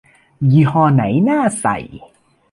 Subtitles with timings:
[0.51, 1.77] ยี่ห้อไหนน่าใส่